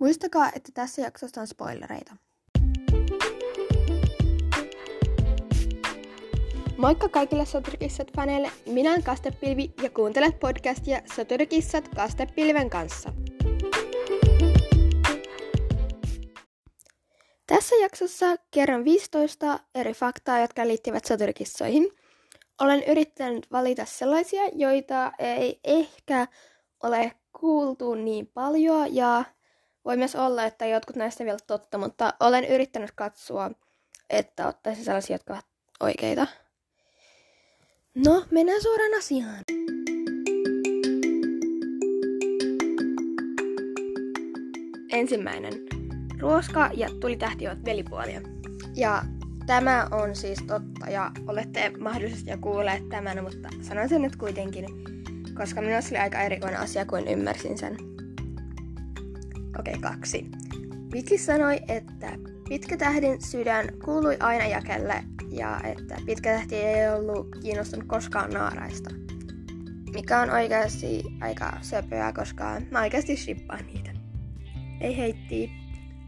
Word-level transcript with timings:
Muistakaa, 0.00 0.50
että 0.56 0.72
tässä 0.74 1.02
jaksossa 1.02 1.40
on 1.40 1.46
spoilereita. 1.46 2.16
Moikka 6.78 7.08
kaikille 7.08 7.44
Soturikissat-faneille! 7.44 8.50
Minä 8.66 8.90
olen 8.90 9.02
Kastepilvi 9.02 9.74
ja 9.82 9.90
kuuntelet 9.90 10.40
podcastia 10.40 11.00
Soturikissat 11.14 11.88
Kastepilven 11.88 12.70
kanssa. 12.70 13.12
Tässä 17.46 17.76
jaksossa 17.76 18.26
kerron 18.50 18.84
15 18.84 19.60
eri 19.74 19.94
faktaa, 19.94 20.40
jotka 20.40 20.66
liittyvät 20.66 21.04
soturikissoihin. 21.04 21.88
Olen 22.60 22.82
yrittänyt 22.82 23.46
valita 23.52 23.84
sellaisia, 23.84 24.42
joita 24.52 25.12
ei 25.18 25.60
ehkä 25.64 26.26
ole 26.82 27.12
kuultu 27.40 27.94
niin 27.94 28.26
paljon 28.26 28.94
ja 28.94 29.24
voi 29.86 29.96
myös 29.96 30.16
olla, 30.16 30.44
että 30.44 30.66
jotkut 30.66 30.96
näistä 30.96 31.24
vielä 31.24 31.38
totta, 31.46 31.78
mutta 31.78 32.14
olen 32.20 32.44
yrittänyt 32.44 32.90
katsoa, 32.94 33.50
että 34.10 34.48
ottaisi 34.48 34.84
sellaisia, 34.84 35.14
jotka 35.14 35.32
ovat 35.32 35.46
oikeita. 35.80 36.26
No, 37.94 38.24
mennään 38.30 38.62
suoraan 38.62 38.98
asiaan. 38.98 39.44
Ensimmäinen. 44.92 45.52
Ruoska 46.20 46.70
ja 46.74 46.88
tulitähti 47.00 47.48
ovat 47.48 47.64
velipuolia. 47.64 48.20
Ja 48.74 49.02
tämä 49.46 49.88
on 49.90 50.16
siis 50.16 50.38
totta 50.46 50.90
ja 50.90 51.10
olette 51.26 51.72
mahdollisesti 51.78 52.30
jo 52.30 52.38
kuulleet 52.40 52.88
tämän, 52.88 53.24
mutta 53.24 53.48
sanon 53.62 53.88
sen 53.88 54.02
nyt 54.02 54.16
kuitenkin, 54.16 54.66
koska 55.34 55.60
minusta 55.60 55.90
oli 55.90 55.98
aika 55.98 56.20
erikoinen 56.20 56.60
asia, 56.60 56.86
kun 56.86 57.08
ymmärsin 57.08 57.58
sen. 57.58 57.95
Okei, 59.58 59.74
okay, 59.74 59.90
kaksi. 59.92 60.30
Viki 60.92 61.18
sanoi, 61.18 61.60
että 61.68 62.18
pitkä 62.48 62.76
tähdin 62.76 63.22
sydän 63.22 63.68
kuului 63.84 64.16
aina 64.20 64.46
jakelle 64.46 65.04
ja 65.30 65.60
että 65.64 65.96
pitkä 66.06 66.32
tähti 66.32 66.56
ei 66.56 66.88
ollut 66.88 67.36
kiinnostunut 67.42 67.88
koskaan 67.88 68.30
naaraista. 68.30 68.90
Mikä 69.94 70.20
on 70.20 70.30
oikeasti 70.30 71.02
aika 71.20 71.52
söpöä, 71.62 72.12
koska 72.12 72.60
mä 72.70 72.80
oikeasti 72.80 73.16
shippaan 73.16 73.66
niitä. 73.66 73.90
Ei 74.80 74.96
heitti. 74.96 75.50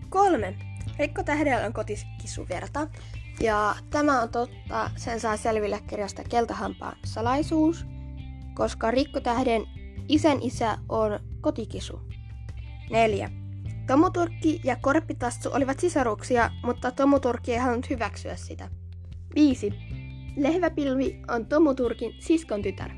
Kolme. 0.09 0.55
Rikko 0.99 1.23
tähdellä 1.23 1.67
on 1.67 1.73
kotikisuverta. 1.73 2.89
Ja 3.41 3.77
tämä 3.91 4.23
on 4.23 4.29
totta, 4.29 4.91
sen 4.97 5.21
saa 5.21 5.37
selville 5.37 5.81
kirjasta 5.87 6.25
Keltahampaan 6.25 6.97
salaisuus, 7.05 7.87
koska 8.55 8.91
Rikkotähden 8.91 9.63
isän 10.09 10.39
isä 10.43 10.79
on 10.89 11.21
kotikisu. 11.41 12.08
4. 12.91 13.31
Tomuturkki 13.87 14.61
ja 14.65 14.77
Korppitassu 14.77 15.51
olivat 15.53 15.81
sisaruksia, 15.81 16.51
mutta 16.65 16.91
Tomuturkki 16.91 17.53
ei 17.53 17.59
halunnut 17.59 17.91
hyväksyä 17.91 18.37
sitä. 18.37 18.71
5. 19.35 19.73
Lehväpilvi 20.37 21.23
on 21.29 21.47
Tomuturkin 21.47 22.15
siskon 22.19 22.63
tytär. 22.63 22.91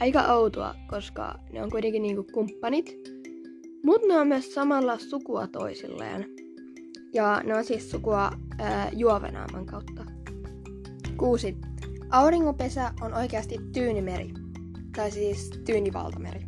Aika 0.00 0.20
outoa, 0.20 0.74
koska 0.86 1.38
ne 1.52 1.62
on 1.62 1.70
kuitenkin 1.70 2.02
niinku 2.02 2.26
kumppanit, 2.32 2.96
mutta 3.84 4.08
ne 4.08 4.18
on 4.18 4.28
myös 4.28 4.54
samalla 4.54 4.98
sukua 4.98 5.46
toisilleen. 5.46 6.26
Ja 7.14 7.40
ne 7.44 7.56
on 7.56 7.64
siis 7.64 7.90
sukua 7.90 8.30
ää, 8.58 8.90
juovenaaman 8.92 9.66
kautta. 9.66 10.04
6. 11.16 11.56
Auringonpesä 12.10 12.92
on 13.00 13.14
oikeasti 13.14 13.56
tyynimeri, 13.72 14.32
tai 14.96 15.10
siis 15.10 15.50
tyynivaltameri. 15.66 16.46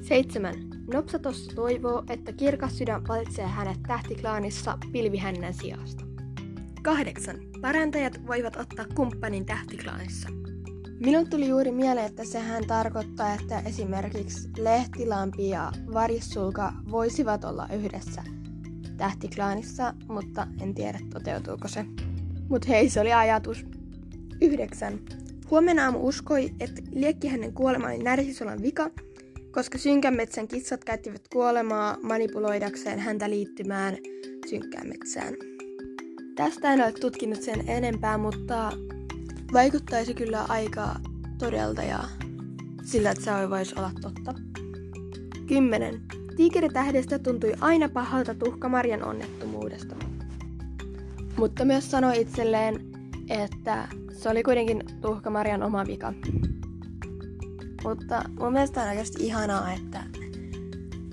7. 0.00 0.69
Nopsatos 0.92 1.48
toivoo, 1.54 2.02
että 2.08 2.32
kirkas 2.32 2.78
sydän 2.78 3.08
valitsee 3.08 3.46
hänet 3.46 3.78
tähtiklaanissa 3.86 4.78
pilvihännän 4.92 5.54
sijasta. 5.54 6.04
8. 6.82 7.36
Parantajat 7.60 8.26
voivat 8.26 8.56
ottaa 8.56 8.84
kumppanin 8.94 9.46
tähtiklaanissa. 9.46 10.28
Minun 11.00 11.30
tuli 11.30 11.48
juuri 11.48 11.72
mieleen, 11.72 12.06
että 12.06 12.24
sehän 12.24 12.66
tarkoittaa, 12.66 13.34
että 13.34 13.60
esimerkiksi 13.60 14.48
lehtilampi 14.58 15.48
ja 15.48 15.72
varissulka 15.94 16.72
voisivat 16.90 17.44
olla 17.44 17.68
yhdessä 17.72 18.24
tähtiklaanissa, 18.96 19.94
mutta 20.08 20.46
en 20.60 20.74
tiedä 20.74 20.98
toteutuuko 21.12 21.68
se. 21.68 21.84
Mut 22.48 22.68
hei, 22.68 22.90
se 22.90 23.00
oli 23.00 23.12
ajatus. 23.12 23.66
9. 24.40 24.98
Huomenna 25.50 25.84
aamu 25.84 26.06
uskoi, 26.06 26.50
että 26.60 26.82
liekki 26.90 27.28
hänen 27.28 27.52
kuolema 27.52 27.86
oli 27.86 27.98
Närsisolan 27.98 28.62
vika, 28.62 28.90
koska 29.50 29.78
Synkänmetsän 29.78 30.48
kissat 30.48 30.84
käyttivät 30.84 31.28
kuolemaa 31.32 31.96
manipuloidakseen 32.02 32.98
häntä 32.98 33.30
liittymään 33.30 33.96
Synkkään 34.50 34.88
metsään. 34.88 35.34
Tästä 36.34 36.72
en 36.72 36.82
ole 36.82 36.92
tutkinut 36.92 37.42
sen 37.42 37.68
enempää, 37.68 38.18
mutta 38.18 38.72
vaikuttaisi 39.52 40.14
kyllä 40.14 40.44
aika 40.48 40.94
todelta 41.38 41.82
ja 41.82 42.04
sillä, 42.84 43.10
että 43.10 43.24
se 43.24 43.50
voisi 43.50 43.74
olla 43.78 43.90
totta. 44.00 44.34
10. 45.46 46.00
Tiikeritähdestä 46.36 47.18
tuntui 47.18 47.52
aina 47.60 47.88
pahalta 47.88 48.34
tuhkamarjan 48.34 49.04
onnettomuudesta. 49.04 49.96
Mutta 51.36 51.64
myös 51.64 51.90
sanoi 51.90 52.20
itselleen, 52.20 52.80
että 53.28 53.88
se 54.12 54.28
oli 54.28 54.42
kuitenkin 54.42 54.82
tuhkamarjan 55.00 55.62
oma 55.62 55.86
vika. 55.86 56.12
Mutta 57.84 58.22
mun 58.38 58.52
mielestä 58.52 58.82
on 58.82 58.88
oikeasti 58.88 59.26
ihanaa, 59.26 59.72
että 59.72 60.04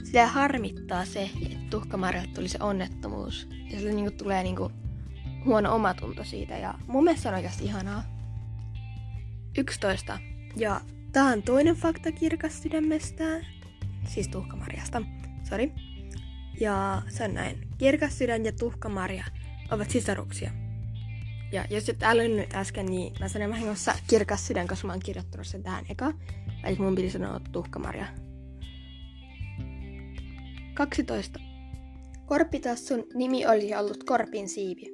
sitä 0.03 0.27
harmittaa 0.27 1.05
se, 1.05 1.29
että 1.41 1.57
tuhkamarjalle 1.69 2.29
tuli 2.33 2.47
se 2.47 2.57
onnettomuus. 2.61 3.47
Ja 3.71 3.79
sille 3.79 3.93
niinku 3.93 4.11
tulee 4.17 4.43
niinku 4.43 4.71
huono 5.45 5.75
omatunto 5.75 6.23
siitä. 6.23 6.57
Ja 6.57 6.73
mun 6.87 7.03
mielestä 7.03 7.29
on 7.29 7.35
oikeasti 7.35 7.65
ihanaa. 7.65 8.03
11. 9.57 10.19
Ja 10.55 10.81
tää 11.11 11.25
on 11.25 11.43
toinen 11.43 11.75
fakta 11.75 12.11
kirkas 12.11 12.61
sydämestä. 12.63 13.23
Siis 14.07 14.27
tuhkamarjasta. 14.27 15.01
Sorry. 15.43 15.71
Ja 16.59 17.01
se 17.09 17.23
on 17.23 17.33
näin. 17.33 17.67
Kirkas 17.77 18.17
sydän 18.17 18.45
ja 18.45 18.51
tuhkamarja 18.51 19.23
ovat 19.71 19.89
sisaruksia. 19.89 20.66
Ja 21.51 21.65
jos 21.69 21.89
et 21.89 22.03
älynyt 22.03 22.55
äsken, 22.55 22.85
niin 22.85 23.13
mä 23.19 23.27
sanoin 23.27 23.51
vahingossa 23.51 23.93
kirkas 24.07 24.47
sydän, 24.47 24.67
koska 24.67 24.87
mä 24.87 24.93
oon 24.93 25.01
kirjoittanut 25.05 25.47
sen 25.47 25.63
tähän 25.63 25.85
eka. 25.89 26.13
Eli 26.63 26.75
mun 26.79 26.95
piti 26.95 27.09
sanoa 27.09 27.39
tuhkamarja. 27.51 28.05
12. 30.73 31.39
Korpitassun 32.25 33.03
nimi 33.13 33.47
olisi 33.47 33.75
ollut 33.75 34.03
Korpin 34.03 34.49
siipi. 34.49 34.85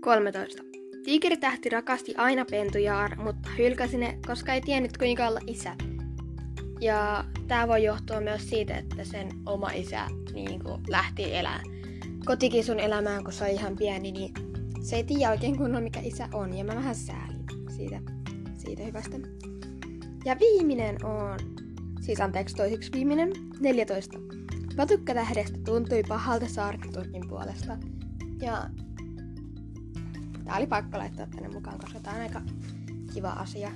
13. 0.00 0.62
Tiikeritähti 1.04 1.68
rakasti 1.68 2.14
aina 2.16 2.44
pentujaar, 2.50 3.16
mutta 3.16 3.48
hylkäsi 3.58 3.98
ne, 3.98 4.18
koska 4.26 4.54
ei 4.54 4.60
tiennyt 4.60 4.96
kuinka 4.96 5.28
olla 5.28 5.40
isä. 5.46 5.76
Ja 6.80 7.24
tämä 7.48 7.68
voi 7.68 7.84
johtua 7.84 8.20
myös 8.20 8.50
siitä, 8.50 8.76
että 8.76 9.04
sen 9.04 9.28
oma 9.46 9.70
isä 9.70 10.06
niin 10.32 10.60
lähti 10.88 11.34
elämään 11.34 11.80
kotikisun 12.24 12.80
elämään, 12.80 13.24
kun 13.24 13.32
se 13.32 13.44
oli 13.44 13.52
ihan 13.52 13.76
pieni, 13.76 14.12
niin 14.12 14.32
se 14.80 14.96
ei 14.96 15.04
tiedä 15.04 15.30
oikein 15.30 15.56
kunnolla 15.56 15.80
mikä 15.80 16.00
isä 16.00 16.28
on. 16.32 16.54
Ja 16.54 16.64
mä 16.64 16.74
vähän 16.74 16.94
säälin 16.94 17.44
siitä, 17.76 18.00
siitä 18.58 18.82
hyvästä. 18.82 19.16
Ja 20.24 20.36
viimeinen 20.40 21.04
on, 21.04 21.38
siis 22.00 22.20
anteeksi 22.20 22.56
toiseksi 22.56 22.92
viimeinen, 22.92 23.32
14. 23.60 24.18
Patukkatähdestä 24.76 25.58
tuntui 25.64 26.02
pahalta 26.08 26.48
Saarnaturkin 26.48 27.28
puolesta. 27.28 27.76
Ja 28.42 28.70
tää 30.44 30.56
oli 30.56 30.66
pakko 30.66 30.98
laittaa 30.98 31.26
tänne 31.26 31.48
mukaan, 31.48 31.78
koska 31.78 32.00
tää 32.00 32.14
on 32.14 32.20
aika 32.20 32.42
kiva 33.14 33.30
asia. 33.30 33.70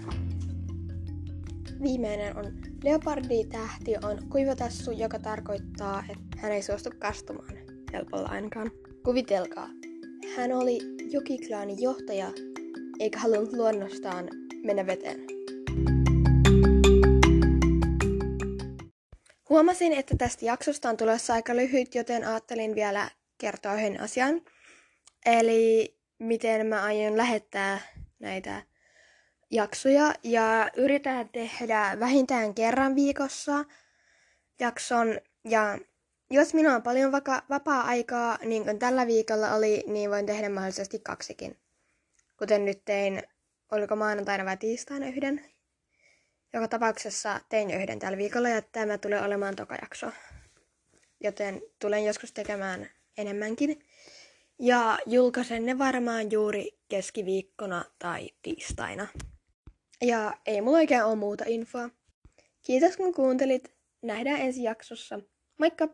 Viimeinen 1.82 2.36
on 2.36 2.44
Leopardi-tähti 2.84 3.94
on 4.02 4.18
kuivatassu, 4.28 4.90
joka 4.90 5.18
tarkoittaa, 5.18 6.04
että 6.08 6.38
hän 6.38 6.52
ei 6.52 6.62
suostu 6.62 6.90
kastumaan 6.98 7.54
helpolla 7.92 8.28
ainakaan. 8.28 8.70
Kuvitelkaa, 9.04 9.68
hän 10.36 10.52
oli 10.52 10.78
jokiklaanin 11.10 11.82
johtaja, 11.82 12.32
eikä 13.00 13.18
halunnut 13.18 13.52
luonnostaan 13.52 14.28
mennä 14.64 14.86
veteen. 14.86 15.26
Huomasin, 19.48 19.92
että 19.92 20.16
tästä 20.16 20.44
jaksosta 20.44 20.88
on 20.88 20.96
tulossa 20.96 21.34
aika 21.34 21.56
lyhyt, 21.56 21.94
joten 21.94 22.26
ajattelin 22.26 22.74
vielä 22.74 23.10
kertoa 23.38 23.74
yhden 23.74 24.00
asian. 24.00 24.40
Eli 25.26 25.96
miten 26.18 26.66
mä 26.66 26.82
aion 26.82 27.16
lähettää 27.16 27.80
näitä 28.18 28.62
jaksoja 29.50 30.14
ja 30.22 30.70
yritän 30.76 31.28
tehdä 31.28 31.96
vähintään 32.00 32.54
kerran 32.54 32.94
viikossa 32.94 33.64
jakson 34.60 35.20
ja 35.44 35.78
jos 36.34 36.54
minulla 36.54 36.76
on 36.76 36.82
paljon 36.82 37.12
vaka- 37.12 37.42
vapaa-aikaa, 37.50 38.38
niin 38.44 38.64
kuin 38.64 38.78
tällä 38.78 39.06
viikolla 39.06 39.54
oli, 39.54 39.84
niin 39.86 40.10
voin 40.10 40.26
tehdä 40.26 40.48
mahdollisesti 40.48 40.98
kaksikin. 40.98 41.58
Kuten 42.38 42.64
nyt 42.64 42.84
tein, 42.84 43.22
oliko 43.72 43.96
maanantaina 43.96 44.44
vai 44.44 44.56
tiistaina 44.56 45.06
yhden. 45.06 45.44
Joka 46.52 46.68
tapauksessa 46.68 47.40
tein 47.48 47.70
yhden 47.70 47.98
tällä 47.98 48.18
viikolla 48.18 48.48
ja 48.48 48.62
tämä 48.62 48.98
tulee 48.98 49.24
olemaan 49.24 49.56
toka 49.56 49.74
jakso. 49.82 50.10
joten 51.20 51.62
tulen 51.80 52.04
joskus 52.04 52.32
tekemään 52.32 52.90
enemmänkin. 53.18 53.86
Ja 54.58 54.98
julkaisen 55.06 55.66
ne 55.66 55.78
varmaan 55.78 56.30
juuri 56.32 56.78
keskiviikkona 56.88 57.84
tai 57.98 58.30
tiistaina. 58.42 59.06
Ja 60.02 60.34
ei 60.46 60.60
mulla 60.60 60.78
oikein 60.78 61.04
ole 61.04 61.14
muuta 61.14 61.44
infoa. 61.46 61.90
Kiitos 62.62 62.96
kun 62.96 63.14
kuuntelit. 63.14 63.74
Nähdään 64.02 64.40
ensi 64.40 64.62
jaksossa. 64.62 65.20
Moikka! 65.58 65.88